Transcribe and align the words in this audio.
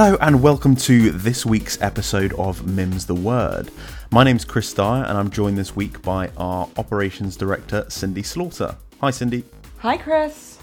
Hello 0.00 0.16
and 0.20 0.40
welcome 0.40 0.76
to 0.76 1.10
this 1.10 1.44
week's 1.44 1.82
episode 1.82 2.32
of 2.34 2.60
MiM's 2.60 3.06
the 3.06 3.16
Word. 3.16 3.68
My 4.12 4.22
name's 4.22 4.44
Kris 4.44 4.72
Dyer 4.72 5.02
and 5.02 5.18
I'm 5.18 5.28
joined 5.28 5.58
this 5.58 5.74
week 5.74 6.02
by 6.02 6.30
our 6.36 6.68
operations 6.76 7.36
director, 7.36 7.84
Cindy 7.88 8.22
Slaughter. 8.22 8.76
Hi, 9.00 9.10
Cindy. 9.10 9.42
Hi, 9.78 9.96
Kris. 9.96 10.60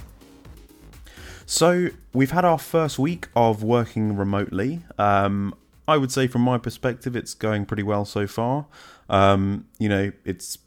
So, 1.45 1.89
we've 2.13 2.31
had 2.31 2.45
our 2.45 2.57
first 2.57 2.97
week 2.97 3.27
of 3.35 3.61
working 3.61 4.15
remotely. 4.15 4.83
Um, 4.97 5.53
I 5.85 5.97
would 5.97 6.13
say, 6.13 6.27
from 6.27 6.41
my 6.41 6.57
perspective, 6.57 7.17
it's 7.17 7.33
going 7.33 7.65
pretty 7.65 7.83
well 7.83 8.05
so 8.05 8.27
far. 8.27 8.67
Um, 9.09 9.65
you 9.77 9.89
know, 9.89 10.13
it's 10.23 10.59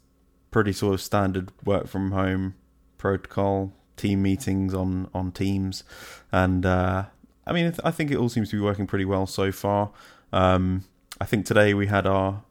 pretty 0.51 0.73
sort 0.73 0.93
of 0.93 1.01
standard 1.01 1.51
work 1.65 1.87
from 1.87 2.11
home 2.11 2.53
protocol, 2.99 3.73
team 3.97 4.21
meetings 4.21 4.75
on 4.75 5.09
on 5.11 5.31
Teams, 5.31 5.83
and 6.31 6.67
uh, 6.67 7.05
I 7.49 7.53
mean, 7.53 7.73
I 7.83 7.91
think 7.91 8.11
it 8.11 8.17
all 8.17 8.29
seems 8.29 8.49
to 8.51 8.55
be 8.55 8.61
working 8.61 8.85
pretty 8.85 9.05
well 9.05 9.25
so 9.25 9.51
far. 9.51 9.89
Um, 10.31 10.83
I 11.19 11.25
think 11.25 11.45
today 11.45 11.73
we 11.73 11.87
had 11.87 12.05
our 12.05 12.43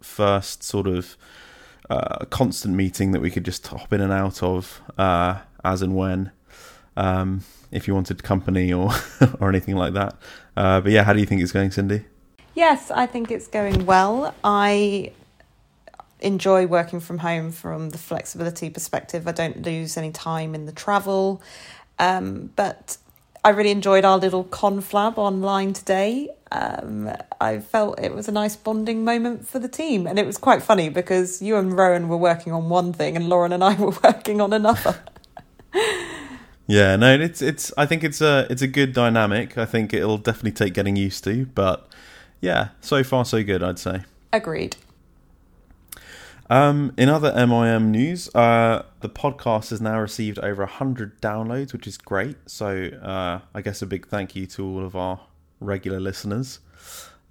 first 0.00 0.64
sort 0.64 0.88
of 0.88 1.16
uh, 1.88 2.24
constant 2.26 2.74
meeting 2.74 3.12
that 3.12 3.20
we 3.20 3.30
could 3.30 3.44
just 3.44 3.66
hop 3.66 3.92
in 3.92 4.00
and 4.00 4.12
out 4.12 4.42
of 4.42 4.82
uh, 4.98 5.38
as 5.64 5.80
and 5.80 5.94
when, 5.94 6.32
um, 6.96 7.44
if 7.70 7.86
you 7.86 7.94
wanted 7.94 8.22
company 8.24 8.72
or 8.72 8.90
or 9.40 9.48
anything 9.48 9.76
like 9.76 9.94
that. 9.94 10.16
Uh, 10.56 10.80
but 10.80 10.90
yeah, 10.90 11.04
how 11.04 11.12
do 11.12 11.20
you 11.20 11.26
think 11.26 11.40
it's 11.40 11.52
going, 11.52 11.70
Cindy? 11.70 12.04
Yes, 12.54 12.90
I 12.90 13.06
think 13.06 13.30
it's 13.30 13.46
going 13.46 13.86
well. 13.86 14.34
I 14.42 15.12
enjoy 16.20 16.66
working 16.66 17.00
from 17.00 17.18
home 17.18 17.52
from 17.52 17.90
the 17.90 17.98
flexibility 17.98 18.70
perspective. 18.70 19.26
I 19.28 19.32
don't 19.32 19.62
lose 19.62 19.96
any 19.96 20.10
time 20.10 20.54
in 20.54 20.66
the 20.66 20.72
travel, 20.72 21.42
um, 21.98 22.50
but 22.56 22.96
I 23.44 23.50
really 23.50 23.70
enjoyed 23.70 24.04
our 24.04 24.18
little 24.18 24.44
conflab 24.44 25.18
online 25.18 25.72
today. 25.72 26.30
Um, 26.52 27.10
I 27.40 27.58
felt 27.58 27.98
it 27.98 28.14
was 28.14 28.28
a 28.28 28.32
nice 28.32 28.54
bonding 28.54 29.04
moment 29.04 29.48
for 29.48 29.58
the 29.58 29.68
team, 29.68 30.06
and 30.06 30.18
it 30.18 30.26
was 30.26 30.38
quite 30.38 30.62
funny 30.62 30.88
because 30.88 31.42
you 31.42 31.56
and 31.56 31.76
Rowan 31.76 32.08
were 32.08 32.16
working 32.16 32.52
on 32.52 32.68
one 32.68 32.92
thing, 32.92 33.16
and 33.16 33.28
Lauren 33.28 33.52
and 33.52 33.64
I 33.64 33.74
were 33.80 33.94
working 34.04 34.40
on 34.40 34.52
another. 34.52 35.00
yeah, 36.68 36.94
no, 36.94 37.14
it's 37.14 37.42
it's. 37.42 37.72
I 37.76 37.86
think 37.86 38.04
it's 38.04 38.20
a 38.20 38.46
it's 38.48 38.62
a 38.62 38.68
good 38.68 38.92
dynamic. 38.92 39.58
I 39.58 39.64
think 39.64 39.92
it'll 39.92 40.18
definitely 40.18 40.52
take 40.52 40.74
getting 40.74 40.94
used 40.94 41.24
to, 41.24 41.46
but 41.46 41.88
yeah, 42.40 42.68
so 42.80 43.02
far 43.02 43.24
so 43.24 43.42
good. 43.42 43.62
I'd 43.62 43.78
say. 43.78 44.02
Agreed. 44.32 44.76
Um, 46.52 46.92
in 46.98 47.08
other 47.08 47.32
MIM 47.32 47.90
news, 47.90 48.28
uh, 48.34 48.82
the 49.00 49.08
podcast 49.08 49.70
has 49.70 49.80
now 49.80 49.98
received 49.98 50.38
over 50.40 50.64
100 50.64 51.18
downloads, 51.22 51.72
which 51.72 51.86
is 51.86 51.96
great. 51.96 52.36
So, 52.44 52.90
uh, 53.02 53.40
I 53.54 53.62
guess 53.62 53.80
a 53.80 53.86
big 53.86 54.06
thank 54.06 54.36
you 54.36 54.44
to 54.48 54.62
all 54.62 54.84
of 54.84 54.94
our 54.94 55.20
regular 55.60 55.98
listeners. 55.98 56.58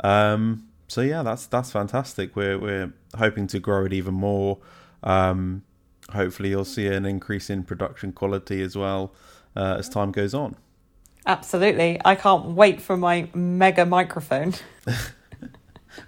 Um, 0.04 0.68
so 0.88 1.02
yeah, 1.02 1.22
that's 1.22 1.46
that's 1.46 1.72
fantastic. 1.72 2.36
We're 2.36 2.58
we're 2.58 2.94
hoping 3.16 3.46
to 3.48 3.60
grow 3.60 3.86
it 3.86 3.94
even 3.94 4.16
more. 4.16 4.58
Um, 5.04 5.62
hopefully, 6.12 6.50
you'll 6.50 6.66
see 6.66 6.88
an 6.88 7.06
increase 7.06 7.52
in 7.52 7.64
production 7.64 8.14
quality 8.14 8.64
as 8.64 8.76
well 8.76 9.14
uh, 9.56 9.76
as 9.78 9.88
time 9.88 10.12
goes 10.12 10.34
on. 10.34 10.56
Absolutely, 11.28 12.02
I 12.04 12.16
can't 12.16 12.46
wait 12.56 12.82
for 12.82 12.98
my 12.98 13.30
mega 13.36 13.86
microphone. 13.86 14.56
oh, 14.88 14.96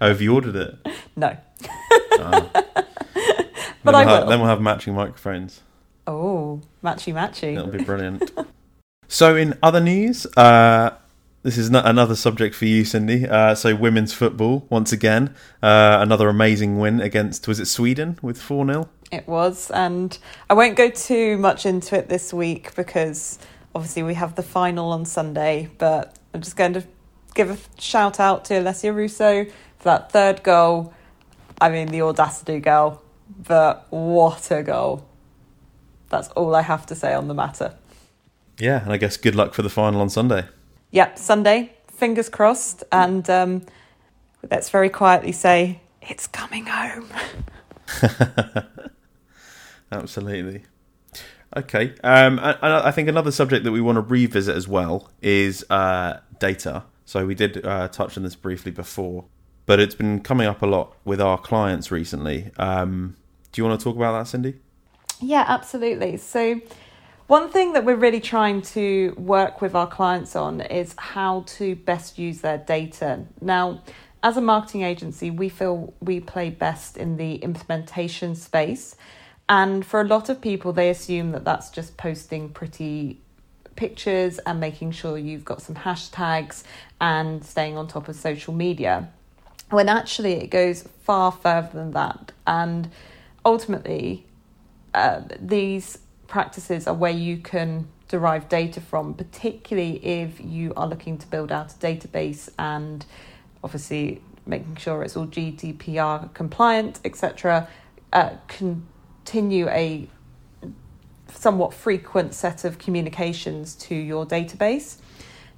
have 0.00 0.20
you 0.20 0.34
ordered 0.34 0.56
it? 0.56 0.78
No. 1.16 1.36
Ah. 2.18 2.83
But 3.84 3.92
then 3.92 3.94
I 3.94 4.04
we'll 4.04 4.14
will. 4.14 4.20
have, 4.20 4.28
then 4.28 4.40
we'll 4.40 4.48
have 4.48 4.60
matching 4.60 4.94
microphones. 4.94 5.60
Oh, 6.06 6.60
matchy 6.82 7.14
matchy. 7.14 7.54
That'll 7.54 7.70
be 7.70 7.84
brilliant. 7.84 8.30
so, 9.08 9.36
in 9.36 9.56
other 9.62 9.80
news, 9.80 10.26
uh, 10.36 10.96
this 11.42 11.56
is 11.56 11.70
not 11.70 11.86
another 11.86 12.14
subject 12.14 12.54
for 12.54 12.64
you, 12.64 12.84
Cindy. 12.84 13.28
Uh, 13.28 13.54
so, 13.54 13.74
women's 13.74 14.12
football 14.12 14.66
once 14.68 14.92
again, 14.92 15.34
uh, 15.62 15.98
another 16.00 16.28
amazing 16.28 16.78
win 16.78 17.00
against 17.00 17.46
was 17.48 17.60
it 17.60 17.66
Sweden 17.66 18.18
with 18.22 18.40
four 18.40 18.66
0 18.66 18.88
It 19.12 19.26
was, 19.28 19.70
and 19.70 20.16
I 20.50 20.54
won't 20.54 20.76
go 20.76 20.90
too 20.90 21.38
much 21.38 21.64
into 21.64 21.96
it 21.96 22.08
this 22.08 22.32
week 22.32 22.74
because 22.74 23.38
obviously 23.74 24.02
we 24.02 24.14
have 24.14 24.34
the 24.34 24.42
final 24.42 24.90
on 24.90 25.04
Sunday. 25.04 25.70
But 25.78 26.16
I'm 26.34 26.40
just 26.40 26.56
going 26.56 26.74
to 26.74 26.84
give 27.34 27.50
a 27.50 27.58
shout 27.80 28.20
out 28.20 28.44
to 28.46 28.54
Alessia 28.54 28.94
Russo 28.94 29.44
for 29.44 29.84
that 29.84 30.12
third 30.12 30.42
goal. 30.42 30.92
I 31.60 31.70
mean, 31.70 31.88
the 31.88 32.02
audacity 32.02 32.58
goal, 32.60 33.00
but 33.28 33.86
what 33.90 34.50
a 34.50 34.62
goal! 34.62 35.06
That's 36.08 36.28
all 36.28 36.54
I 36.54 36.62
have 36.62 36.86
to 36.86 36.94
say 36.94 37.14
on 37.14 37.28
the 37.28 37.34
matter. 37.34 37.74
Yeah, 38.58 38.82
and 38.82 38.92
I 38.92 38.96
guess 38.96 39.16
good 39.16 39.34
luck 39.34 39.54
for 39.54 39.62
the 39.62 39.70
final 39.70 40.00
on 40.00 40.10
Sunday. 40.10 40.44
Yep, 40.92 41.18
Sunday, 41.18 41.72
fingers 41.88 42.28
crossed, 42.28 42.84
and 42.92 43.28
um, 43.28 43.66
let's 44.50 44.70
very 44.70 44.88
quietly 44.88 45.32
say 45.32 45.80
it's 46.02 46.26
coming 46.26 46.66
home. 46.66 47.08
Absolutely. 49.92 50.64
Okay, 51.56 51.94
um, 52.02 52.38
I, 52.40 52.56
I 52.88 52.90
think 52.90 53.08
another 53.08 53.30
subject 53.30 53.64
that 53.64 53.72
we 53.72 53.80
want 53.80 53.96
to 53.96 54.02
revisit 54.02 54.56
as 54.56 54.66
well 54.66 55.10
is 55.22 55.64
uh, 55.70 56.18
data. 56.40 56.84
So 57.04 57.26
we 57.26 57.34
did 57.34 57.64
uh, 57.64 57.88
touch 57.88 58.16
on 58.16 58.22
this 58.22 58.34
briefly 58.34 58.72
before, 58.72 59.26
but 59.66 59.80
it's 59.80 59.94
been 59.94 60.20
coming 60.20 60.46
up 60.46 60.62
a 60.62 60.66
lot 60.66 60.96
with 61.04 61.20
our 61.20 61.38
clients 61.38 61.90
recently. 61.90 62.50
Um, 62.58 63.16
do 63.52 63.60
you 63.60 63.68
want 63.68 63.80
to 63.80 63.84
talk 63.84 63.96
about 63.96 64.18
that, 64.18 64.28
Cindy? 64.28 64.54
Yeah, 65.20 65.44
absolutely. 65.46 66.16
So, 66.16 66.60
one 67.26 67.48
thing 67.48 67.72
that 67.72 67.84
we're 67.84 67.96
really 67.96 68.20
trying 68.20 68.60
to 68.62 69.14
work 69.16 69.62
with 69.62 69.74
our 69.74 69.86
clients 69.86 70.36
on 70.36 70.60
is 70.60 70.94
how 70.98 71.44
to 71.46 71.74
best 71.74 72.18
use 72.18 72.42
their 72.42 72.58
data. 72.58 73.24
Now, 73.40 73.82
as 74.22 74.36
a 74.36 74.42
marketing 74.42 74.82
agency, 74.82 75.30
we 75.30 75.48
feel 75.48 75.94
we 76.00 76.20
play 76.20 76.50
best 76.50 76.96
in 76.96 77.16
the 77.16 77.36
implementation 77.36 78.34
space. 78.34 78.96
And 79.48 79.84
for 79.84 80.00
a 80.00 80.04
lot 80.04 80.28
of 80.28 80.40
people, 80.40 80.72
they 80.72 80.90
assume 80.90 81.32
that 81.32 81.44
that's 81.44 81.70
just 81.70 81.96
posting 81.96 82.48
pretty 82.48 83.20
pictures 83.76 84.38
and 84.40 84.60
making 84.60 84.92
sure 84.92 85.18
you've 85.18 85.44
got 85.44 85.62
some 85.62 85.76
hashtags 85.76 86.62
and 87.00 87.44
staying 87.44 87.76
on 87.76 87.86
top 87.86 88.08
of 88.08 88.16
social 88.16 88.54
media. 88.54 89.10
When 89.74 89.88
actually, 89.88 90.34
it 90.34 90.48
goes 90.48 90.88
far 91.02 91.32
further 91.32 91.70
than 91.72 91.90
that. 91.92 92.32
And 92.46 92.90
ultimately, 93.44 94.24
uh, 94.94 95.22
these 95.40 95.98
practices 96.28 96.86
are 96.86 96.94
where 96.94 97.12
you 97.12 97.38
can 97.38 97.88
derive 98.08 98.48
data 98.48 98.80
from, 98.80 99.14
particularly 99.14 100.04
if 100.04 100.40
you 100.40 100.72
are 100.76 100.86
looking 100.86 101.18
to 101.18 101.26
build 101.26 101.50
out 101.50 101.72
a 101.72 101.76
database 101.76 102.48
and 102.58 103.04
obviously 103.64 104.22
making 104.46 104.76
sure 104.76 105.02
it's 105.02 105.16
all 105.16 105.26
GDPR 105.26 106.32
compliant, 106.34 107.00
etc. 107.04 107.66
Uh, 108.12 108.30
continue 108.46 109.68
a 109.70 110.08
somewhat 111.32 111.74
frequent 111.74 112.34
set 112.34 112.64
of 112.64 112.78
communications 112.78 113.74
to 113.74 113.94
your 113.94 114.24
database. 114.24 114.98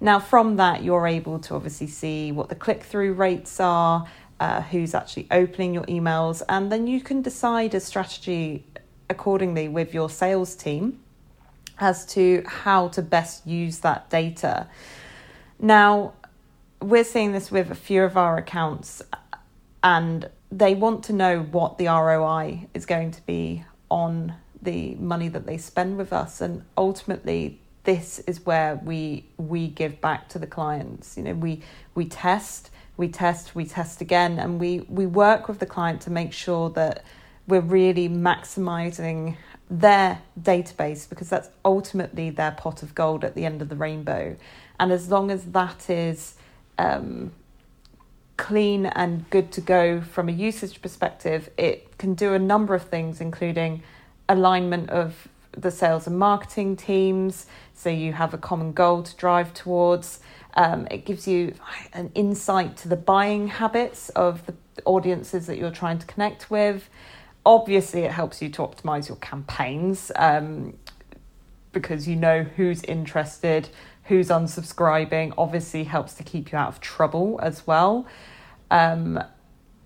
Now, 0.00 0.20
from 0.20 0.56
that, 0.56 0.82
you're 0.82 1.06
able 1.06 1.38
to 1.40 1.54
obviously 1.54 1.86
see 1.86 2.32
what 2.32 2.48
the 2.48 2.54
click 2.54 2.82
through 2.82 3.14
rates 3.14 3.58
are, 3.60 4.06
uh, 4.38 4.60
who's 4.62 4.94
actually 4.94 5.26
opening 5.30 5.72
your 5.74 5.84
emails, 5.84 6.42
and 6.48 6.70
then 6.70 6.86
you 6.86 7.00
can 7.00 7.22
decide 7.22 7.74
a 7.74 7.80
strategy 7.80 8.66
accordingly 9.08 9.68
with 9.68 9.94
your 9.94 10.10
sales 10.10 10.54
team 10.54 11.00
as 11.78 12.04
to 12.06 12.42
how 12.46 12.88
to 12.88 13.02
best 13.02 13.46
use 13.46 13.78
that 13.80 14.10
data. 14.10 14.68
Now, 15.58 16.12
we're 16.80 17.04
seeing 17.04 17.32
this 17.32 17.50
with 17.50 17.70
a 17.70 17.74
few 17.74 18.02
of 18.02 18.16
our 18.16 18.36
accounts, 18.36 19.02
and 19.82 20.28
they 20.52 20.74
want 20.74 21.04
to 21.04 21.12
know 21.12 21.40
what 21.40 21.78
the 21.78 21.86
ROI 21.86 22.68
is 22.74 22.84
going 22.84 23.10
to 23.12 23.22
be 23.24 23.64
on 23.90 24.34
the 24.60 24.94
money 24.96 25.28
that 25.28 25.46
they 25.46 25.56
spend 25.56 25.96
with 25.96 26.12
us, 26.12 26.40
and 26.40 26.64
ultimately, 26.76 27.60
this 27.86 28.18
is 28.26 28.44
where 28.44 28.76
we 28.76 29.24
we 29.38 29.68
give 29.68 30.00
back 30.02 30.28
to 30.30 30.38
the 30.38 30.46
clients. 30.46 31.16
You 31.16 31.22
know, 31.22 31.34
we 31.34 31.62
we 31.94 32.04
test, 32.04 32.70
we 32.98 33.08
test, 33.08 33.54
we 33.54 33.64
test 33.64 34.02
again, 34.02 34.38
and 34.38 34.60
we 34.60 34.80
we 34.80 35.06
work 35.06 35.48
with 35.48 35.60
the 35.60 35.66
client 35.66 36.02
to 36.02 36.10
make 36.10 36.34
sure 36.34 36.68
that 36.70 37.04
we're 37.48 37.60
really 37.60 38.08
maximizing 38.08 39.36
their 39.70 40.20
database 40.40 41.08
because 41.08 41.30
that's 41.30 41.48
ultimately 41.64 42.28
their 42.28 42.50
pot 42.50 42.82
of 42.82 42.94
gold 42.94 43.24
at 43.24 43.34
the 43.34 43.44
end 43.44 43.62
of 43.62 43.68
the 43.68 43.76
rainbow. 43.76 44.36
And 44.78 44.92
as 44.92 45.08
long 45.08 45.30
as 45.30 45.44
that 45.46 45.88
is 45.88 46.34
um, 46.78 47.32
clean 48.36 48.86
and 48.86 49.28
good 49.30 49.52
to 49.52 49.60
go 49.60 50.00
from 50.00 50.28
a 50.28 50.32
usage 50.32 50.82
perspective, 50.82 51.50
it 51.56 51.96
can 51.98 52.14
do 52.14 52.34
a 52.34 52.38
number 52.38 52.74
of 52.74 52.82
things, 52.82 53.20
including 53.20 53.82
alignment 54.28 54.90
of 54.90 55.28
the 55.56 55.70
sales 55.70 56.06
and 56.06 56.18
marketing 56.18 56.76
teams. 56.76 57.46
So 57.74 57.90
you 57.90 58.12
have 58.12 58.34
a 58.34 58.38
common 58.38 58.72
goal 58.72 59.02
to 59.02 59.16
drive 59.16 59.54
towards. 59.54 60.20
Um, 60.54 60.86
it 60.90 61.04
gives 61.04 61.26
you 61.28 61.54
an 61.92 62.10
insight 62.14 62.76
to 62.78 62.88
the 62.88 62.96
buying 62.96 63.48
habits 63.48 64.08
of 64.10 64.46
the 64.46 64.54
audiences 64.84 65.46
that 65.46 65.58
you're 65.58 65.70
trying 65.70 65.98
to 65.98 66.06
connect 66.06 66.50
with 66.50 66.88
obviously 67.44 68.00
it 68.00 68.10
helps 68.10 68.42
you 68.42 68.48
to 68.48 68.60
optimize 68.60 69.06
your 69.06 69.16
campaigns 69.18 70.10
um, 70.16 70.76
because 71.70 72.08
you 72.08 72.16
know 72.16 72.42
who's 72.42 72.82
interested 72.82 73.68
who's 74.06 74.28
unsubscribing 74.28 75.34
obviously 75.36 75.84
helps 75.84 76.14
to 76.14 76.22
keep 76.22 76.52
you 76.52 76.58
out 76.58 76.68
of 76.68 76.80
trouble 76.80 77.38
as 77.42 77.66
well. 77.66 78.06
Um, 78.70 79.22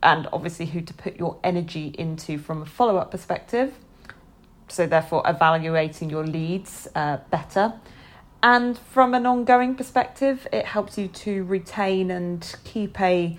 and 0.02 0.26
obviously, 0.32 0.67
who 0.67 0.81
to 0.81 0.94
put 0.94 1.17
your 1.17 1.38
energy 1.44 1.94
into 1.99 2.38
from 2.38 2.62
a 2.62 2.67
follow 2.67 2.96
up 2.96 3.11
perspective. 3.11 3.75
So, 4.70 4.87
therefore, 4.87 5.22
evaluating 5.26 6.11
your 6.11 6.25
leads 6.25 6.88
uh, 6.94 7.19
better. 7.31 7.75
And 8.43 8.78
from 8.78 9.14
an 9.14 9.26
ongoing 9.26 9.75
perspective, 9.75 10.46
it 10.52 10.64
helps 10.64 10.96
you 10.96 11.08
to 11.08 11.44
retain 11.44 12.11
and 12.11 12.55
keep 12.64 12.99
a, 13.00 13.37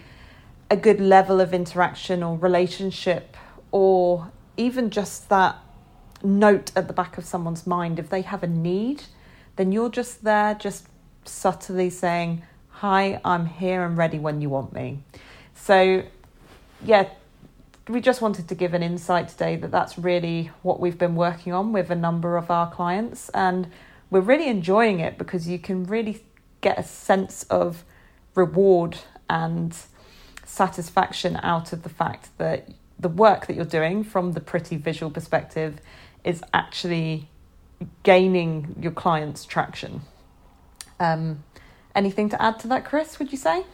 a 0.69 0.77
good 0.77 0.99
level 0.99 1.41
of 1.41 1.53
interaction 1.53 2.21
or 2.21 2.37
relationship, 2.37 3.35
or 3.71 4.31
even 4.57 4.89
just 4.89 5.29
that 5.29 5.57
note 6.23 6.71
at 6.75 6.87
the 6.87 6.93
back 6.93 7.17
of 7.17 7.25
someone's 7.25 7.65
mind. 7.65 7.97
If 7.97 8.09
they 8.09 8.21
have 8.21 8.43
a 8.43 8.47
need, 8.47 9.03
then 9.55 9.71
you're 9.71 9.89
just 9.89 10.23
there, 10.23 10.53
just 10.53 10.87
subtly 11.25 11.89
saying, 11.89 12.43
Hi, 12.69 13.19
I'm 13.23 13.45
here 13.45 13.83
and 13.83 13.97
ready 13.97 14.19
when 14.19 14.41
you 14.41 14.49
want 14.49 14.73
me. 14.73 15.03
So, 15.55 16.03
yeah, 16.83 17.09
we 17.91 18.01
just 18.01 18.21
wanted 18.21 18.47
to 18.47 18.55
give 18.55 18.73
an 18.73 18.83
insight 18.83 19.29
today 19.29 19.55
that 19.57 19.71
that's 19.71 19.97
really 19.97 20.51
what 20.61 20.79
we've 20.79 20.97
been 20.97 21.15
working 21.15 21.53
on 21.53 21.73
with 21.73 21.89
a 21.89 21.95
number 21.95 22.37
of 22.37 22.51
our 22.51 22.71
clients. 22.71 23.29
And 23.29 23.69
we're 24.09 24.21
really 24.21 24.47
enjoying 24.47 24.99
it 24.99 25.17
because 25.17 25.47
you 25.47 25.59
can 25.59 25.85
really 25.85 26.23
get 26.61 26.77
a 26.77 26.83
sense 26.83 27.43
of 27.43 27.83
reward 28.35 28.97
and 29.29 29.75
satisfaction 30.45 31.39
out 31.41 31.73
of 31.73 31.83
the 31.83 31.89
fact 31.89 32.29
that 32.37 32.69
the 32.99 33.09
work 33.09 33.47
that 33.47 33.55
you're 33.55 33.65
doing 33.65 34.03
from 34.03 34.33
the 34.33 34.41
pretty 34.41 34.77
visual 34.77 35.11
perspective 35.11 35.79
is 36.23 36.43
actually 36.53 37.29
gaining 38.03 38.75
your 38.79 38.91
clients 38.91 39.43
traction. 39.45 40.01
Um, 40.99 41.43
anything 41.95 42.29
to 42.29 42.41
add 42.41 42.59
to 42.59 42.67
that, 42.67 42.85
Kris? 42.85 43.17
Would 43.17 43.31
you 43.31 43.37
say? 43.37 43.65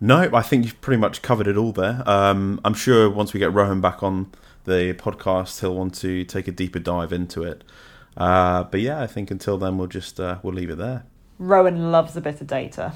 No, 0.00 0.30
I 0.32 0.40
think 0.40 0.64
you've 0.64 0.80
pretty 0.80 0.98
much 0.98 1.20
covered 1.20 1.46
it 1.46 1.58
all 1.58 1.72
there. 1.72 2.02
Um, 2.08 2.58
I'm 2.64 2.72
sure 2.72 3.10
once 3.10 3.34
we 3.34 3.40
get 3.40 3.52
Rohan 3.52 3.82
back 3.82 4.02
on 4.02 4.32
the 4.64 4.94
podcast, 4.94 5.60
he'll 5.60 5.74
want 5.74 5.94
to 5.96 6.24
take 6.24 6.48
a 6.48 6.52
deeper 6.52 6.78
dive 6.78 7.12
into 7.12 7.42
it. 7.42 7.64
Uh, 8.16 8.64
but 8.64 8.80
yeah, 8.80 9.02
I 9.02 9.06
think 9.06 9.30
until 9.30 9.58
then 9.58 9.76
we'll 9.76 9.88
just 9.88 10.18
uh, 10.18 10.38
we'll 10.42 10.54
leave 10.54 10.70
it 10.70 10.78
there. 10.78 11.04
Rohan 11.38 11.92
loves 11.92 12.16
a 12.16 12.20
bit 12.20 12.40
of 12.40 12.46
data. 12.46 12.94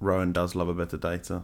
Rohan 0.00 0.32
does 0.32 0.54
love 0.54 0.68
a 0.68 0.74
bit 0.74 0.92
of 0.92 1.00
data. 1.00 1.42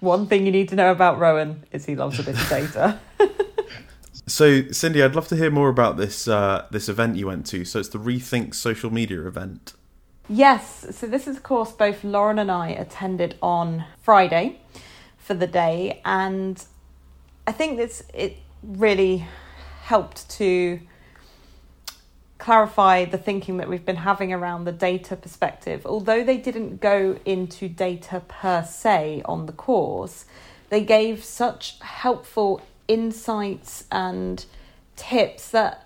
One 0.00 0.26
thing 0.26 0.44
you 0.44 0.52
need 0.52 0.68
to 0.68 0.76
know 0.76 0.92
about 0.92 1.18
Rohan 1.18 1.64
is 1.72 1.86
he 1.86 1.96
loves 1.96 2.18
a 2.18 2.22
bit 2.22 2.40
of 2.40 2.48
data. 2.48 3.00
so, 4.26 4.68
Cindy, 4.68 5.02
I'd 5.02 5.14
love 5.14 5.28
to 5.28 5.36
hear 5.36 5.50
more 5.50 5.68
about 5.68 5.96
this 5.96 6.28
uh, 6.28 6.66
this 6.70 6.88
event 6.88 7.16
you 7.16 7.26
went 7.26 7.46
to. 7.46 7.64
So, 7.64 7.80
it's 7.80 7.88
the 7.88 7.98
Rethink 7.98 8.54
Social 8.54 8.90
Media 8.90 9.22
event. 9.26 9.74
Yes, 10.28 10.88
so 10.90 11.06
this 11.06 11.28
is 11.28 11.36
a 11.36 11.40
course 11.40 11.70
both 11.70 12.02
Lauren 12.02 12.40
and 12.40 12.50
I 12.50 12.70
attended 12.70 13.36
on 13.40 13.84
Friday 14.02 14.60
for 15.18 15.34
the 15.34 15.46
day, 15.46 16.00
and 16.04 16.62
I 17.46 17.52
think 17.52 17.76
this 17.76 18.02
it 18.12 18.36
really 18.60 19.24
helped 19.82 20.28
to 20.30 20.80
clarify 22.38 23.04
the 23.04 23.18
thinking 23.18 23.58
that 23.58 23.68
we've 23.68 23.84
been 23.84 23.96
having 23.96 24.32
around 24.32 24.64
the 24.64 24.72
data 24.72 25.14
perspective. 25.14 25.86
Although 25.86 26.24
they 26.24 26.38
didn't 26.38 26.80
go 26.80 27.20
into 27.24 27.68
data 27.68 28.20
per 28.26 28.64
se 28.64 29.22
on 29.26 29.46
the 29.46 29.52
course, 29.52 30.24
they 30.70 30.84
gave 30.84 31.22
such 31.22 31.78
helpful 31.80 32.60
insights 32.88 33.84
and 33.92 34.44
tips 34.96 35.50
that 35.50 35.85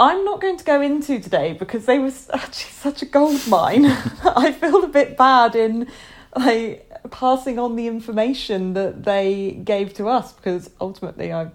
I'm 0.00 0.24
not 0.24 0.40
going 0.40 0.56
to 0.56 0.64
go 0.64 0.80
into 0.80 1.20
today 1.20 1.52
because 1.52 1.84
they 1.84 1.98
were 1.98 2.10
actually 2.32 2.70
such 2.70 3.02
a 3.02 3.04
gold 3.04 3.46
mine. 3.46 3.84
I 4.24 4.50
feel 4.50 4.82
a 4.82 4.88
bit 4.88 5.18
bad 5.18 5.54
in 5.54 5.88
like 6.34 6.90
passing 7.10 7.58
on 7.58 7.76
the 7.76 7.86
information 7.86 8.72
that 8.72 9.04
they 9.04 9.60
gave 9.62 9.92
to 9.94 10.08
us 10.08 10.32
because 10.32 10.70
ultimately 10.80 11.34
I 11.34 11.50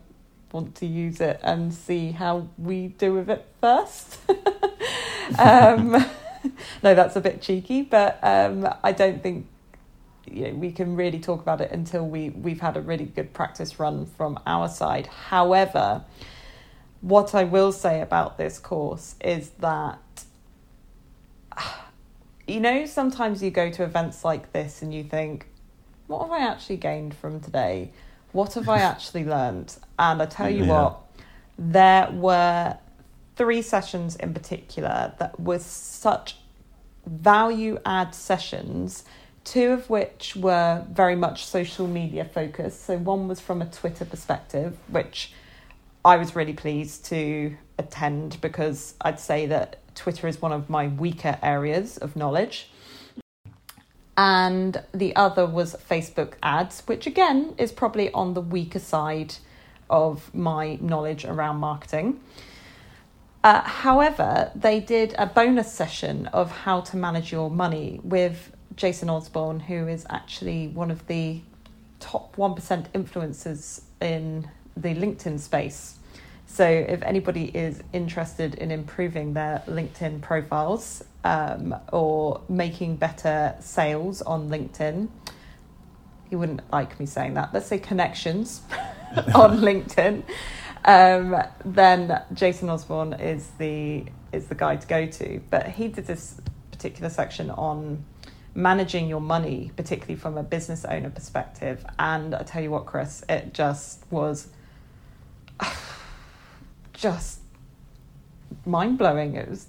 want 0.51 0.75
to 0.75 0.85
use 0.85 1.21
it 1.21 1.39
and 1.41 1.73
see 1.73 2.11
how 2.11 2.47
we 2.59 2.89
do 2.89 3.15
with 3.15 3.31
it 3.31 3.47
first. 3.61 4.19
um, 5.39 5.91
no, 6.83 6.93
that's 6.93 7.15
a 7.15 7.21
bit 7.21 7.41
cheeky, 7.41 7.81
but 7.81 8.19
um, 8.21 8.71
I 8.83 8.91
don't 8.91 9.23
think 9.23 9.47
you 10.27 10.49
know, 10.49 10.53
we 10.53 10.71
can 10.71 10.95
really 10.95 11.19
talk 11.19 11.41
about 11.41 11.61
it 11.61 11.71
until 11.71 12.05
we 12.05 12.29
we've 12.29 12.61
had 12.61 12.77
a 12.77 12.81
really 12.81 13.05
good 13.05 13.33
practice 13.33 13.79
run 13.79 14.05
from 14.05 14.37
our 14.45 14.69
side. 14.69 15.07
However 15.07 16.03
what 17.05 17.35
I 17.35 17.43
will 17.43 17.71
say 17.71 18.01
about 18.01 18.39
this 18.39 18.57
course 18.57 19.13
is 19.23 19.51
that, 19.59 20.23
you 22.47 22.59
know, 22.59 22.87
sometimes 22.87 23.43
you 23.43 23.51
go 23.51 23.69
to 23.69 23.83
events 23.83 24.25
like 24.25 24.51
this 24.53 24.81
and 24.81 24.91
you 24.91 25.03
think, 25.03 25.45
what 26.07 26.23
have 26.23 26.31
I 26.31 26.39
actually 26.39 26.77
gained 26.77 27.13
from 27.13 27.41
today? 27.41 27.91
What 28.31 28.55
have 28.55 28.67
I 28.67 28.79
actually 28.93 29.23
learned? 29.23 29.75
And 29.99 30.19
I 30.19 30.25
tell 30.25 30.49
you 30.49 30.65
yeah. 30.65 30.81
what, 30.81 31.01
there 31.59 32.09
were 32.11 32.75
three 33.35 33.61
sessions 33.61 34.15
in 34.15 34.33
particular 34.33 35.13
that 35.19 35.39
were 35.39 35.59
such 35.59 36.37
value 37.05 37.77
add 37.85 38.15
sessions, 38.15 39.03
two 39.43 39.73
of 39.73 39.91
which 39.91 40.35
were 40.35 40.83
very 40.89 41.15
much 41.15 41.45
social 41.45 41.87
media 41.87 42.25
focused. 42.25 42.83
So 42.83 42.97
one 42.97 43.27
was 43.27 43.39
from 43.39 43.61
a 43.61 43.67
Twitter 43.67 44.05
perspective, 44.05 44.75
which 44.87 45.33
I 46.05 46.17
was 46.17 46.35
really 46.35 46.53
pleased 46.53 47.05
to 47.05 47.57
attend 47.79 48.39
because 48.39 48.93
I'd 49.01 49.19
say 49.19 49.47
that 49.47 49.81
Twitter 49.95 50.27
is 50.27 50.39
one 50.39 50.51
of 50.51 50.69
my 50.69 50.87
weaker 50.87 51.39
areas 51.41 51.97
of 51.97 52.15
knowledge. 52.15 52.69
And 54.15 54.83
the 54.93 55.15
other 55.15 55.47
was 55.47 55.75
Facebook 55.89 56.33
ads, 56.43 56.81
which 56.81 57.07
again 57.07 57.55
is 57.57 57.71
probably 57.71 58.11
on 58.11 58.35
the 58.35 58.41
weaker 58.41 58.77
side 58.77 59.33
of 59.89 60.33
my 60.33 60.77
knowledge 60.79 61.25
around 61.25 61.57
marketing. 61.57 62.19
Uh, 63.43 63.61
however, 63.61 64.51
they 64.55 64.79
did 64.79 65.15
a 65.17 65.25
bonus 65.25 65.73
session 65.73 66.27
of 66.27 66.51
how 66.51 66.81
to 66.81 66.97
manage 66.97 67.31
your 67.31 67.49
money 67.49 67.99
with 68.03 68.51
Jason 68.75 69.09
Osborn, 69.09 69.59
who 69.59 69.87
is 69.87 70.05
actually 70.11 70.67
one 70.67 70.91
of 70.91 71.07
the 71.07 71.41
top 71.99 72.35
1% 72.35 72.91
influencers 72.91 73.81
in 73.99 74.49
the 74.75 74.93
LinkedIn 74.95 75.39
space. 75.39 75.97
So, 76.47 76.65
if 76.65 77.01
anybody 77.01 77.45
is 77.45 77.81
interested 77.91 78.55
in 78.55 78.71
improving 78.71 79.33
their 79.33 79.63
LinkedIn 79.67 80.21
profiles 80.21 81.03
um, 81.23 81.75
or 81.91 82.41
making 82.47 82.97
better 82.97 83.55
sales 83.59 84.21
on 84.21 84.49
LinkedIn, 84.49 85.09
he 86.29 86.35
wouldn't 86.35 86.61
like 86.71 86.99
me 86.99 87.05
saying 87.05 87.33
that. 87.33 87.53
Let's 87.53 87.67
say 87.67 87.79
connections 87.79 88.61
on 89.35 89.57
LinkedIn. 89.59 90.23
Um, 90.85 91.35
then 91.65 92.21
Jason 92.33 92.69
Osborn 92.69 93.13
is 93.13 93.49
the 93.57 94.05
is 94.31 94.47
the 94.47 94.55
guy 94.55 94.75
to 94.75 94.87
go 94.87 95.05
to. 95.07 95.41
But 95.49 95.69
he 95.69 95.87
did 95.87 96.05
this 96.05 96.39
particular 96.71 97.09
section 97.09 97.49
on 97.49 98.05
managing 98.53 99.07
your 99.07 99.21
money, 99.21 99.71
particularly 99.75 100.15
from 100.15 100.37
a 100.37 100.43
business 100.43 100.85
owner 100.85 101.09
perspective. 101.09 101.85
And 101.99 102.35
I 102.35 102.43
tell 102.43 102.61
you 102.61 102.71
what, 102.71 102.85
Kris, 102.85 103.23
it 103.27 103.53
just 103.53 104.03
was 104.11 104.47
just 106.93 107.39
mind 108.65 108.97
blowing. 108.97 109.35
It 109.35 109.49
was 109.49 109.67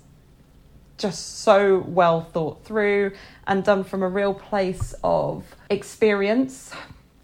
just 0.99 1.41
so 1.41 1.85
well 1.87 2.23
thought 2.23 2.65
through 2.65 3.13
and 3.47 3.63
done 3.65 3.85
from 3.85 4.03
a 4.03 4.09
real 4.09 4.35
place 4.35 4.95
of 5.05 5.45
experience, 5.71 6.73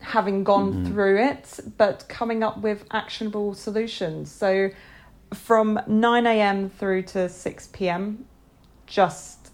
having 0.00 0.44
gone 0.44 0.72
mm-hmm. 0.72 0.92
through 0.92 1.22
it, 1.22 1.60
but 1.78 2.04
coming 2.08 2.42
up 2.42 2.58
with 2.58 2.84
actionable 2.90 3.54
solutions. 3.54 4.30
So 4.30 4.70
from 5.32 5.80
9 5.86 6.26
a.m. 6.26 6.68
through 6.68 7.02
to 7.02 7.28
6 7.28 7.68
p.m., 7.68 8.26
just 8.86 9.50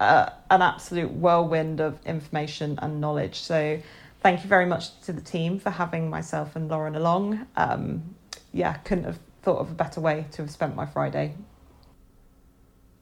uh, 0.00 0.30
an 0.50 0.62
absolute 0.62 1.10
whirlwind 1.10 1.80
of 1.80 1.98
information 2.06 2.78
and 2.80 3.00
knowledge. 3.00 3.40
So 3.40 3.80
thank 4.20 4.42
you 4.42 4.48
very 4.48 4.66
much 4.66 4.98
to 5.02 5.12
the 5.12 5.20
team 5.20 5.58
for 5.58 5.70
having 5.70 6.08
myself 6.08 6.56
and 6.56 6.68
Lauren 6.68 6.96
along. 6.96 7.46
Um, 7.56 8.14
yeah, 8.54 8.74
couldn't 8.78 9.04
have 9.04 9.18
thought 9.42 9.58
of 9.58 9.70
a 9.70 9.74
better 9.74 10.00
way 10.00 10.26
to 10.32 10.42
have 10.42 10.50
spent 10.50 10.74
my 10.74 10.86
Friday. 10.86 11.34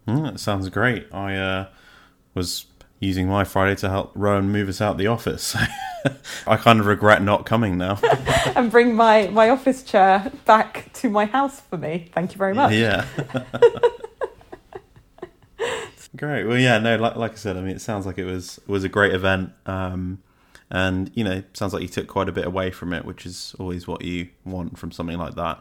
Mm, 0.09 0.25
that 0.25 0.41
sounds 0.41 0.69
great. 0.71 1.07
I 1.13 1.37
uh, 1.37 1.69
was 2.35 2.67
using 2.99 3.29
my 3.29 3.45
Friday 3.45 3.77
to 3.77 3.89
help 3.91 4.11
Rohan 4.15 4.51
move 4.51 4.69
us 4.69 4.81
out 4.81 4.99
the 4.99 5.07
office. 5.07 5.57
I 6.47 6.57
kind 6.57 6.81
of 6.81 6.87
regret 6.87 7.23
not 7.23 7.47
coming 7.47 7.79
now. 7.79 8.01
and 8.57 8.71
bring 8.71 8.95
my, 8.95 9.29
my 9.29 9.51
office 9.51 9.83
chair 9.83 10.33
back 10.47 10.91
to 10.95 11.11
my 11.11 11.27
house 11.27 11.61
for 11.61 11.77
me. 11.77 12.11
Thank 12.15 12.33
you 12.33 12.39
very 12.39 12.55
much. 12.55 12.73
Yeah. 12.73 13.05
great. 16.17 16.45
Well, 16.45 16.59
yeah, 16.59 16.79
no, 16.79 16.97
like, 16.97 17.17
like 17.17 17.33
I 17.33 17.37
said, 17.37 17.57
I 17.57 17.61
mean, 17.61 17.77
it 17.77 17.81
sounds 17.81 18.07
like 18.07 18.19
it 18.19 18.25
was 18.25 18.61
was 18.67 18.85
a 18.85 18.89
great 18.89 19.15
event. 19.15 19.53
Um, 19.67 20.23
and, 20.73 21.13
you 21.15 21.23
know, 21.23 21.45
sounds 21.53 21.73
like 21.73 21.83
you 21.83 21.89
took 21.89 22.09
quite 22.09 22.29
a 22.29 22.33
bit 22.33 22.47
away 22.47 22.73
from 22.73 22.93
it, 22.93 23.05
which 23.05 23.25
is 23.25 23.55
always 23.61 23.87
what 23.87 24.03
you 24.03 24.31
want 24.45 24.79
from 24.79 24.91
something 24.91 25.19
like 25.19 25.37
that. 25.37 25.61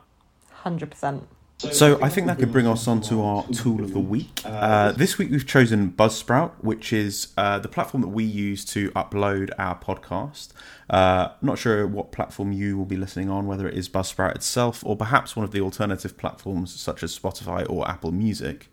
Hundred 0.50 0.90
percent. 0.90 1.28
So 1.70 2.02
I 2.02 2.10
think 2.10 2.26
that 2.26 2.40
could 2.40 2.52
bring 2.52 2.66
us 2.66 2.88
on 2.88 3.02
to 3.02 3.22
our 3.22 3.48
tool 3.50 3.84
of 3.84 3.94
the 3.94 4.00
week. 4.00 4.42
Uh, 4.44 4.94
this 4.94 5.20
week 5.20 5.30
we've 5.30 5.46
chosen 5.46 5.92
Buzzsprout, 5.92 6.54
which 6.62 6.92
is 6.92 7.28
uh, 7.38 7.60
the 7.60 7.68
platform 7.68 8.02
that 8.02 8.08
we 8.08 8.24
use 8.24 8.66
to 8.66 8.90
upload 8.92 9.52
our 9.60 9.78
podcast. 9.78 10.54
Uh, 10.90 11.30
not 11.42 11.60
sure 11.60 11.86
what 11.86 12.12
platform 12.12 12.52
you 12.52 12.78
will 12.78 12.86
be 12.86 12.98
listening 12.98 13.30
on, 13.30 13.46
whether 13.46 13.68
it 13.68 13.76
is 13.76 13.88
Buzzsprout 13.88 14.34
itself 14.34 14.84
or 14.84 14.98
perhaps 14.98 15.36
one 15.36 15.44
of 15.44 15.52
the 15.52 15.62
alternative 15.62 16.18
platforms 16.18 16.74
such 16.74 17.04
as 17.04 17.18
Spotify 17.18 17.70
or 17.70 17.88
Apple 17.88 18.12
Music. 18.12 18.68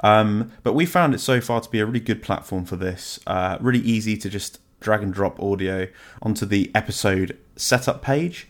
Um, 0.00 0.50
but 0.64 0.72
we 0.72 0.84
found 0.84 1.14
it 1.14 1.20
so 1.20 1.40
far 1.40 1.60
to 1.60 1.70
be 1.70 1.78
a 1.78 1.86
really 1.86 2.00
good 2.00 2.22
platform 2.22 2.64
for 2.64 2.74
this. 2.74 3.20
Uh, 3.24 3.56
really 3.60 3.80
easy 3.80 4.16
to 4.16 4.28
just 4.28 4.58
drag 4.82 5.02
and 5.02 5.12
drop 5.12 5.40
audio 5.40 5.88
onto 6.20 6.44
the 6.44 6.70
episode 6.74 7.38
setup 7.56 8.02
page 8.02 8.48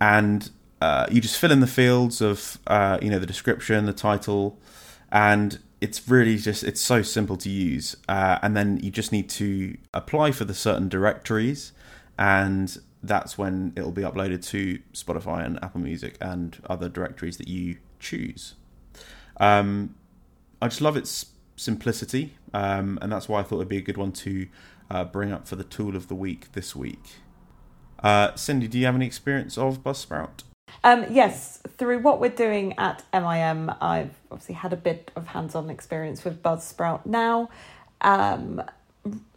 and 0.00 0.50
uh, 0.80 1.06
you 1.10 1.20
just 1.20 1.38
fill 1.38 1.50
in 1.50 1.60
the 1.60 1.66
fields 1.66 2.20
of 2.20 2.58
uh, 2.66 2.98
you 3.02 3.10
know 3.10 3.18
the 3.18 3.26
description, 3.26 3.86
the 3.86 3.92
title, 3.92 4.58
and 5.10 5.58
it's 5.80 6.08
really 6.08 6.36
just 6.36 6.62
it's 6.62 6.80
so 6.80 7.02
simple 7.02 7.36
to 7.36 7.50
use. 7.50 7.96
Uh, 8.08 8.38
and 8.42 8.56
then 8.56 8.78
you 8.82 8.90
just 8.90 9.10
need 9.10 9.28
to 9.28 9.76
apply 9.92 10.30
for 10.30 10.44
the 10.44 10.54
certain 10.54 10.88
directories, 10.88 11.72
and 12.18 12.78
that's 13.02 13.36
when 13.36 13.72
it'll 13.76 13.92
be 13.92 14.02
uploaded 14.02 14.44
to 14.46 14.78
Spotify 14.92 15.44
and 15.44 15.58
Apple 15.62 15.80
Music 15.80 16.16
and 16.20 16.58
other 16.68 16.88
directories 16.88 17.36
that 17.38 17.48
you 17.48 17.78
choose. 17.98 18.54
Um, 19.38 19.94
I 20.62 20.68
just 20.68 20.80
love 20.80 20.96
its 20.96 21.26
simplicity, 21.56 22.36
um, 22.54 22.98
and 23.02 23.10
that's 23.10 23.28
why 23.28 23.40
I 23.40 23.42
thought 23.42 23.56
it'd 23.56 23.68
be 23.68 23.78
a 23.78 23.82
good 23.82 23.96
one 23.96 24.12
to 24.12 24.46
uh, 24.90 25.04
bring 25.04 25.32
up 25.32 25.46
for 25.46 25.56
the 25.56 25.64
tool 25.64 25.96
of 25.96 26.08
the 26.08 26.14
week 26.14 26.52
this 26.52 26.74
week. 26.74 27.16
Uh, 28.02 28.34
Cindy, 28.34 28.68
do 28.68 28.78
you 28.78 28.86
have 28.86 28.94
any 28.94 29.06
experience 29.06 29.58
of 29.58 29.82
Buzzsprout? 29.82 30.42
Um, 30.84 31.06
yes, 31.10 31.60
through 31.76 32.00
what 32.00 32.20
we're 32.20 32.28
doing 32.28 32.74
at 32.78 33.04
MIM, 33.12 33.72
I've 33.80 34.14
obviously 34.30 34.54
had 34.54 34.72
a 34.72 34.76
bit 34.76 35.10
of 35.16 35.28
hands 35.28 35.54
on 35.54 35.70
experience 35.70 36.24
with 36.24 36.42
Buzzsprout 36.42 37.06
now. 37.06 37.48
Um, 38.00 38.62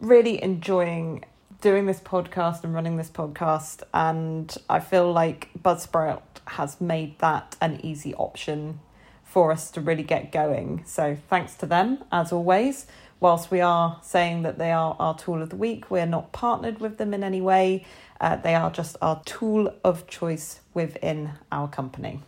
really 0.00 0.42
enjoying 0.42 1.24
doing 1.60 1.86
this 1.86 2.00
podcast 2.00 2.64
and 2.64 2.74
running 2.74 2.96
this 2.96 3.10
podcast, 3.10 3.82
and 3.94 4.54
I 4.68 4.80
feel 4.80 5.12
like 5.12 5.50
Buzzsprout 5.60 6.22
has 6.46 6.80
made 6.80 7.18
that 7.20 7.56
an 7.60 7.80
easy 7.84 8.14
option 8.14 8.80
for 9.24 9.50
us 9.50 9.70
to 9.72 9.80
really 9.80 10.02
get 10.02 10.30
going. 10.30 10.82
So, 10.84 11.16
thanks 11.28 11.54
to 11.56 11.66
them, 11.66 12.04
as 12.12 12.32
always. 12.32 12.86
Whilst 13.22 13.52
we 13.52 13.60
are 13.60 14.00
saying 14.02 14.42
that 14.42 14.58
they 14.58 14.72
are 14.72 14.96
our 14.98 15.16
tool 15.16 15.42
of 15.42 15.50
the 15.50 15.56
week, 15.56 15.92
we're 15.92 16.06
not 16.06 16.32
partnered 16.32 16.80
with 16.80 16.98
them 16.98 17.14
in 17.14 17.22
any 17.22 17.40
way. 17.40 17.86
Uh, 18.20 18.34
they 18.34 18.56
are 18.56 18.68
just 18.68 18.96
our 19.00 19.22
tool 19.24 19.72
of 19.84 20.08
choice 20.08 20.58
within 20.74 21.30
our 21.52 21.68
company. 21.68 22.18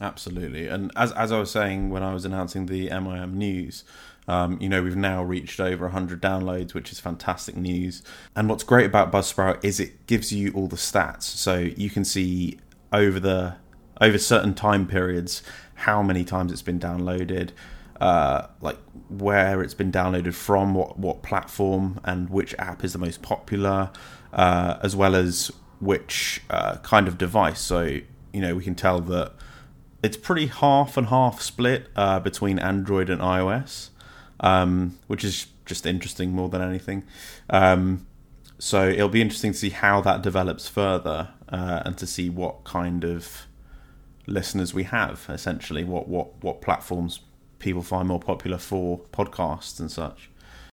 Absolutely, 0.00 0.68
and 0.68 0.92
as 0.94 1.10
as 1.12 1.32
I 1.32 1.40
was 1.40 1.50
saying 1.50 1.90
when 1.90 2.04
I 2.04 2.14
was 2.14 2.24
announcing 2.24 2.66
the 2.66 2.90
MIM 2.90 3.36
news, 3.36 3.82
um, 4.28 4.56
you 4.60 4.68
know 4.68 4.84
we've 4.84 4.94
now 4.94 5.24
reached 5.24 5.58
over 5.58 5.86
100 5.86 6.22
downloads, 6.22 6.72
which 6.72 6.92
is 6.92 7.00
fantastic 7.00 7.56
news. 7.56 8.04
And 8.36 8.48
what's 8.48 8.62
great 8.62 8.86
about 8.86 9.10
Buzzsprout 9.10 9.64
is 9.64 9.80
it 9.80 10.06
gives 10.06 10.32
you 10.32 10.52
all 10.52 10.68
the 10.68 10.76
stats, 10.76 11.24
so 11.24 11.58
you 11.58 11.90
can 11.90 12.04
see 12.04 12.60
over 12.92 13.18
the 13.18 13.56
over 14.00 14.16
certain 14.16 14.54
time 14.54 14.86
periods 14.86 15.42
how 15.74 16.04
many 16.04 16.24
times 16.24 16.52
it's 16.52 16.62
been 16.62 16.78
downloaded, 16.78 17.50
uh, 18.00 18.46
like 18.60 18.78
where 19.08 19.62
it's 19.62 19.74
been 19.74 19.92
downloaded 19.92 20.34
from, 20.34 20.74
what 20.74 20.98
what 20.98 21.22
platform, 21.22 22.00
and 22.04 22.30
which 22.30 22.54
app 22.58 22.84
is 22.84 22.92
the 22.92 22.98
most 22.98 23.22
popular 23.22 23.90
uh, 24.32 24.78
as 24.82 24.94
well 24.96 25.14
as 25.14 25.50
which 25.80 26.42
uh, 26.50 26.76
kind 26.78 27.08
of 27.08 27.18
device. 27.18 27.60
So 27.60 27.82
you 28.32 28.40
know 28.40 28.54
we 28.54 28.64
can 28.64 28.74
tell 28.74 29.00
that 29.00 29.32
it's 30.02 30.16
pretty 30.16 30.46
half 30.46 30.96
and 30.96 31.08
half 31.08 31.40
split 31.40 31.88
uh, 31.96 32.20
between 32.20 32.58
Android 32.58 33.10
and 33.10 33.20
iOS, 33.20 33.90
um, 34.40 34.98
which 35.06 35.24
is 35.24 35.46
just 35.66 35.86
interesting 35.86 36.30
more 36.30 36.48
than 36.48 36.62
anything. 36.62 37.04
Um, 37.48 38.06
so 38.58 38.88
it'll 38.88 39.08
be 39.08 39.22
interesting 39.22 39.52
to 39.52 39.58
see 39.58 39.70
how 39.70 40.00
that 40.02 40.22
develops 40.22 40.68
further 40.68 41.30
uh, 41.48 41.82
and 41.84 41.96
to 41.98 42.06
see 42.06 42.28
what 42.28 42.64
kind 42.64 43.04
of 43.04 43.46
listeners 44.26 44.74
we 44.74 44.84
have. 44.84 45.26
Essentially, 45.28 45.84
what 45.84 46.08
what 46.08 46.42
what 46.42 46.60
platforms 46.60 47.20
people 47.60 47.82
find 47.82 48.08
more 48.08 48.18
popular 48.18 48.58
for 48.58 48.98
podcasts 49.12 49.78
and 49.78 49.90
such. 49.90 50.30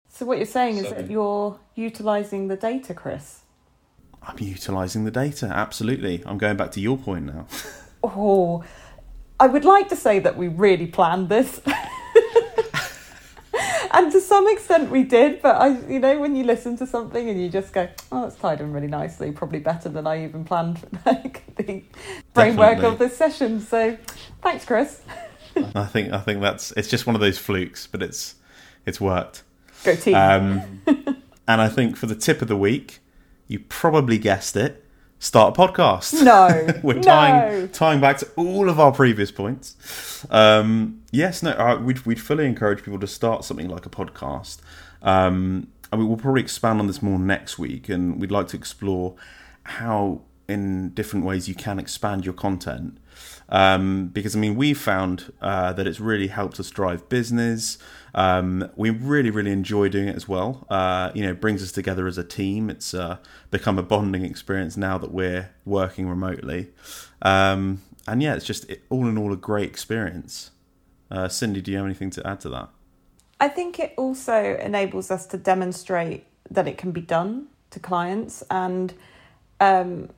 So 0.09 0.25
what 0.25 0.37
you're 0.37 0.47
saying 0.47 0.77
is 0.77 0.89
that 0.89 1.11
you're 1.11 1.59
utilizing 1.75 2.47
the 2.47 2.55
data, 2.55 2.95
Kris. 2.95 3.41
I'm 4.23 4.39
utilizing 4.39 5.05
the 5.05 5.11
data. 5.11 5.45
Absolutely. 5.45 6.23
I'm 6.25 6.39
going 6.39 6.57
back 6.57 6.71
to 6.71 6.81
your 6.81 6.97
point 6.97 7.25
now. 7.25 7.45
oh, 8.03 8.63
I 9.39 9.45
would 9.45 9.63
like 9.63 9.89
to 9.89 9.95
say 9.95 10.17
that 10.19 10.35
we 10.35 10.47
really 10.47 10.87
planned 10.87 11.29
this. 11.29 11.61
and 13.91 14.11
to 14.11 14.19
some 14.19 14.47
extent 14.47 14.89
we 14.89 15.03
did, 15.03 15.41
but 15.41 15.55
I, 15.55 15.79
you 15.87 15.99
know, 15.99 16.19
when 16.19 16.35
you 16.35 16.43
listen 16.43 16.75
to 16.77 16.87
something 16.87 17.29
and 17.29 17.39
you 17.39 17.49
just 17.49 17.71
go, 17.71 17.87
"Oh, 18.11 18.23
that's 18.23 18.35
tied 18.35 18.59
in 18.59 18.73
really 18.73 18.87
nicely," 18.87 19.31
probably 19.31 19.59
better 19.59 19.89
than 19.89 20.07
I 20.07 20.23
even 20.23 20.43
planned 20.43 20.79
like 21.05 21.43
the 21.55 21.83
framework 22.33 22.83
of 22.83 22.97
this 22.97 23.15
session. 23.15 23.61
So, 23.61 23.97
thanks, 24.41 24.65
Kris. 24.65 25.01
I 25.75 25.85
think 25.85 26.13
I 26.13 26.19
think 26.19 26.41
that's 26.41 26.71
it's 26.71 26.87
just 26.87 27.05
one 27.05 27.15
of 27.15 27.21
those 27.21 27.37
flukes, 27.37 27.87
but 27.87 28.01
it's 28.01 28.35
it's 28.85 29.01
worked. 29.01 29.43
Go 29.83 29.95
team. 29.95 30.15
Um, 30.15 30.81
and 31.47 31.61
I 31.61 31.69
think 31.69 31.97
for 31.97 32.05
the 32.05 32.15
tip 32.15 32.41
of 32.41 32.47
the 32.47 32.57
week, 32.57 32.99
you 33.47 33.59
probably 33.59 34.17
guessed 34.17 34.55
it. 34.55 34.83
Start 35.19 35.57
a 35.57 35.59
podcast. 35.59 36.21
No, 36.23 36.79
we're 36.83 37.01
tying 37.01 37.61
no. 37.61 37.67
tying 37.67 37.99
back 37.99 38.19
to 38.19 38.29
all 38.35 38.69
of 38.69 38.79
our 38.79 38.91
previous 38.91 39.31
points. 39.31 40.25
Um, 40.29 41.01
yes, 41.11 41.41
no, 41.41 41.51
uh, 41.51 41.79
we'd 41.81 42.05
we'd 42.05 42.21
fully 42.21 42.45
encourage 42.45 42.83
people 42.83 42.99
to 42.99 43.07
start 43.07 43.43
something 43.43 43.67
like 43.67 43.85
a 43.85 43.89
podcast. 43.89 44.59
Um, 45.01 45.67
I 45.91 45.95
mean, 45.95 46.07
we'll 46.07 46.17
probably 46.17 46.41
expand 46.41 46.79
on 46.79 46.87
this 46.87 47.01
more 47.01 47.17
next 47.17 47.57
week, 47.57 47.89
and 47.89 48.19
we'd 48.19 48.31
like 48.31 48.47
to 48.49 48.57
explore 48.57 49.15
how, 49.63 50.21
in 50.47 50.89
different 50.89 51.25
ways, 51.25 51.47
you 51.47 51.55
can 51.55 51.79
expand 51.79 52.25
your 52.25 52.33
content. 52.33 52.97
Um, 53.49 54.07
because 54.07 54.35
I 54.35 54.39
mean, 54.39 54.55
we've 54.55 54.77
found 54.77 55.31
uh, 55.41 55.73
that 55.73 55.87
it's 55.87 55.99
really 55.99 56.27
helped 56.27 56.59
us 56.59 56.69
drive 56.69 57.07
business. 57.09 57.77
Um, 58.13 58.69
we 58.75 58.89
really, 58.89 59.29
really 59.29 59.51
enjoy 59.51 59.89
doing 59.89 60.07
it 60.07 60.15
as 60.15 60.27
well. 60.27 60.65
Uh, 60.69 61.11
you 61.13 61.23
know, 61.23 61.33
brings 61.33 61.63
us 61.63 61.71
together 61.71 62.07
as 62.07 62.17
a 62.17 62.23
team. 62.23 62.69
It's 62.69 62.93
uh, 62.93 63.17
become 63.51 63.77
a 63.77 63.83
bonding 63.83 64.25
experience 64.25 64.77
now 64.77 64.97
that 64.97 65.11
we're 65.11 65.51
working 65.65 66.07
remotely. 66.07 66.71
Um, 67.21 67.81
and 68.07 68.21
yeah, 68.23 68.35
it's 68.35 68.45
just 68.45 68.69
it, 68.69 68.83
all 68.89 69.07
in 69.07 69.17
all 69.17 69.33
a 69.33 69.37
great 69.37 69.69
experience. 69.69 70.51
Uh, 71.09 71.27
Cindy, 71.27 71.61
do 71.61 71.71
you 71.71 71.77
have 71.77 71.85
anything 71.85 72.09
to 72.11 72.27
add 72.27 72.39
to 72.41 72.49
that? 72.49 72.69
I 73.39 73.49
think 73.49 73.79
it 73.79 73.93
also 73.97 74.57
enables 74.57 75.11
us 75.11 75.25
to 75.27 75.37
demonstrate 75.37 76.25
that 76.49 76.67
it 76.67 76.77
can 76.77 76.91
be 76.91 77.01
done 77.01 77.47
to 77.69 77.79
clients 77.79 78.43
and 78.49 78.93
um, 79.59 80.09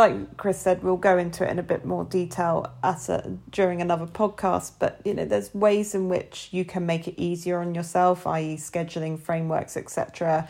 like 0.00 0.36
Kris 0.36 0.58
said, 0.58 0.82
we'll 0.82 0.96
go 0.96 1.18
into 1.18 1.46
it 1.46 1.50
in 1.50 1.58
a 1.58 1.62
bit 1.62 1.84
more 1.84 2.04
detail 2.04 2.72
at 2.82 3.08
a, 3.08 3.36
during 3.50 3.82
another 3.82 4.06
podcast. 4.06 4.72
But 4.78 5.00
you 5.04 5.14
know, 5.14 5.24
there's 5.24 5.54
ways 5.54 5.94
in 5.94 6.08
which 6.08 6.48
you 6.50 6.64
can 6.64 6.86
make 6.86 7.06
it 7.06 7.14
easier 7.20 7.60
on 7.60 7.74
yourself, 7.74 8.26
i.e., 8.26 8.56
scheduling 8.56 9.20
frameworks, 9.20 9.76
etc. 9.76 10.48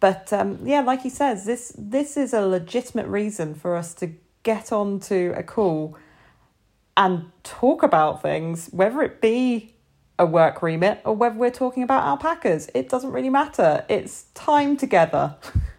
But 0.00 0.32
um, 0.32 0.60
yeah, 0.64 0.80
like 0.80 1.02
he 1.02 1.10
says, 1.10 1.44
this 1.44 1.74
this 1.76 2.16
is 2.16 2.32
a 2.32 2.40
legitimate 2.46 3.08
reason 3.08 3.54
for 3.54 3.76
us 3.76 3.92
to 3.94 4.12
get 4.44 4.72
onto 4.72 5.32
a 5.36 5.42
call 5.42 5.96
and 6.96 7.30
talk 7.42 7.82
about 7.82 8.22
things, 8.22 8.68
whether 8.72 9.02
it 9.02 9.20
be 9.20 9.74
a 10.18 10.26
work 10.26 10.62
remit 10.62 11.00
or 11.04 11.14
whether 11.14 11.36
we're 11.36 11.50
talking 11.50 11.82
about 11.82 12.04
alpacas. 12.04 12.70
It 12.74 12.88
doesn't 12.88 13.10
really 13.10 13.30
matter. 13.30 13.84
It's 13.88 14.26
time 14.34 14.76
together. 14.76 15.36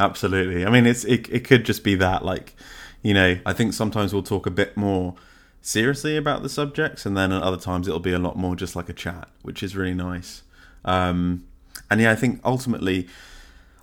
Absolutely. 0.00 0.64
I 0.64 0.70
mean, 0.70 0.86
it's 0.86 1.04
it, 1.04 1.28
it 1.30 1.44
could 1.44 1.64
just 1.66 1.84
be 1.84 1.94
that, 1.96 2.24
like, 2.24 2.54
you 3.02 3.12
know, 3.12 3.38
I 3.44 3.52
think 3.52 3.74
sometimes 3.74 4.14
we'll 4.14 4.22
talk 4.22 4.46
a 4.46 4.50
bit 4.50 4.74
more 4.74 5.14
seriously 5.60 6.16
about 6.16 6.42
the 6.42 6.48
subjects, 6.48 7.04
and 7.04 7.14
then 7.16 7.32
at 7.32 7.42
other 7.42 7.58
times 7.58 7.86
it'll 7.86 8.00
be 8.00 8.14
a 8.14 8.18
lot 8.18 8.36
more 8.36 8.56
just 8.56 8.74
like 8.74 8.88
a 8.88 8.94
chat, 8.94 9.28
which 9.42 9.62
is 9.62 9.76
really 9.76 9.94
nice. 9.94 10.42
Um, 10.86 11.44
and 11.90 12.00
yeah, 12.00 12.12
I 12.12 12.16
think 12.16 12.40
ultimately 12.44 13.08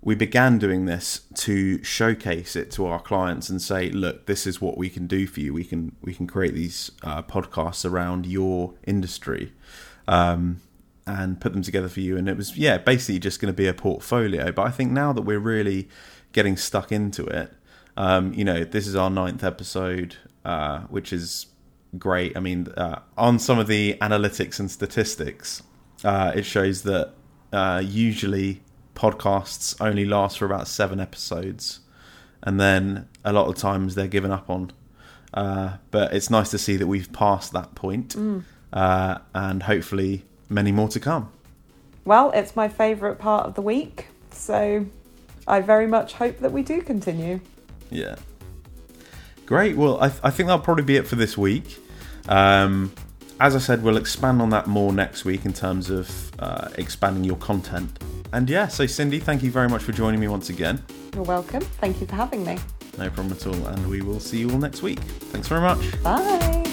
we 0.02 0.16
began 0.16 0.58
doing 0.58 0.86
this 0.86 1.22
to 1.36 1.84
showcase 1.84 2.56
it 2.56 2.72
to 2.72 2.88
our 2.88 3.00
clients 3.00 3.48
and 3.50 3.62
say, 3.62 3.92
look, 3.92 4.26
this 4.26 4.48
is 4.48 4.60
what 4.60 4.76
we 4.76 4.90
can 4.90 5.06
do 5.06 5.28
for 5.28 5.40
you. 5.40 5.54
We 5.54 5.64
can 5.64 5.96
we 6.02 6.16
can 6.16 6.26
create 6.26 6.56
these 6.56 6.92
uh, 7.04 7.22
podcasts 7.22 7.88
around 7.88 8.26
your 8.26 8.74
industry. 8.88 9.54
Um, 10.08 10.62
and 11.08 11.40
put 11.40 11.54
them 11.54 11.62
together 11.62 11.90
for 11.90 12.02
you. 12.02 12.18
And 12.18 12.28
it 12.30 12.38
was, 12.38 12.58
yeah, 12.58 12.78
basically 12.78 13.20
just 13.20 13.40
going 13.40 13.54
to 13.54 13.58
be 13.58 13.68
a 13.68 13.74
portfolio. 13.74 14.52
But 14.52 14.68
I 14.68 14.72
think 14.72 14.92
now 14.92 15.14
that 15.14 15.22
we're 15.22 15.40
really 15.40 15.88
getting 16.34 16.58
stuck 16.58 16.92
into 16.92 17.26
it, 17.26 17.54
um, 17.96 18.34
you 18.34 18.44
know, 18.44 18.64
this 18.64 18.86
is 18.86 18.96
our 18.96 19.10
ninth 19.10 19.44
episode, 19.44 20.18
uh, 20.46 20.82
which 20.82 21.12
is 21.14 21.48
great. 21.98 22.38
I 22.38 22.42
mean, 22.42 22.68
uh, 22.78 23.00
on 23.18 23.40
some 23.40 23.58
of 23.58 23.68
the 23.68 23.98
analytics 24.02 24.60
and 24.60 24.70
statistics, 24.70 25.64
uh, 26.04 26.34
it 26.36 26.46
shows 26.46 26.84
that 26.84 27.14
uh, 27.52 27.82
usually 27.84 28.62
podcasts 28.94 29.76
only 29.80 30.06
last 30.06 30.38
for 30.38 30.46
about 30.46 30.68
seven 30.68 31.00
episodes. 31.00 31.80
And 32.44 32.60
then 32.60 33.08
a 33.26 33.34
lot 33.34 33.48
of 33.48 33.56
times 33.56 33.96
they're 33.96 34.08
given 34.08 34.32
up 34.32 34.50
on. 34.50 34.72
Uh, 35.34 35.78
but 35.92 36.14
it's 36.14 36.30
nice 36.30 36.50
to 36.52 36.58
see 36.58 36.78
that 36.78 36.88
we've 36.88 37.12
passed 37.12 37.52
that 37.54 37.76
point, 37.76 38.16
uh, 38.74 39.18
and 39.34 39.64
hopefully 39.64 40.24
many 40.50 40.72
more 40.72 40.88
to 40.90 41.00
come. 41.00 41.32
Well, 42.06 42.32
it's 42.32 42.56
my 42.56 42.70
favourite 42.70 43.20
part 43.20 43.46
of 43.48 43.56
the 43.56 43.62
week, 43.62 44.08
so 44.32 44.86
I 45.48 45.62
very 45.62 45.88
much 45.88 46.14
hope 46.14 46.40
that 46.40 46.52
we 46.52 46.64
do 46.64 46.82
continue. 46.82 47.40
Yeah. 47.90 48.16
Great. 49.46 49.78
Well, 49.78 50.02
I, 50.02 50.06
I 50.06 50.30
think 50.30 50.48
that'll 50.48 50.60
probably 50.60 50.84
be 50.84 50.98
it 50.98 51.08
for 51.08 51.16
this 51.16 51.38
week. 51.38 51.80
Um, 52.28 52.94
as 53.40 53.56
I 53.56 53.60
said, 53.60 53.84
we'll 53.84 53.98
expand 53.98 54.42
on 54.42 54.50
that 54.50 54.68
more 54.68 54.92
next 54.92 55.24
week 55.24 55.46
in 55.46 55.54
terms 55.54 55.90
of 55.90 56.32
uh, 56.40 56.70
expanding 56.78 57.24
your 57.24 57.38
content. 57.38 58.00
And 58.34 58.50
yeah, 58.50 58.68
so 58.68 58.86
Cindy, 58.86 59.20
thank 59.20 59.44
you 59.44 59.52
very 59.52 59.70
much 59.70 59.84
for 59.84 59.92
joining 59.92 60.20
me 60.20 60.28
once 60.28 60.50
again. 60.50 60.84
You're 61.14 61.24
welcome. 61.24 61.62
Thank 61.62 62.02
you 62.02 62.08
for 62.08 62.16
having 62.16 62.46
me. 62.46 62.58
No 62.98 63.10
problem 63.10 63.34
at 63.34 63.46
all. 63.48 63.68
And 63.68 63.88
we 63.88 64.02
will 64.02 64.20
see 64.20 64.40
you 64.40 64.50
all 64.52 64.58
next 64.58 64.82
week. 64.82 65.00
Thanks 65.00 65.48
very 65.48 65.62
much. 65.62 66.04
Bye. 66.04 66.67